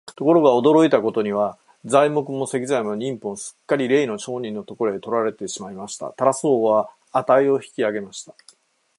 [0.15, 6.09] ところが、驚いたことには、材木も石材も人夫もすっかりれいの商人のところへ取られてしまいました。
[6.13, 8.33] タラス王は価を引き上げました。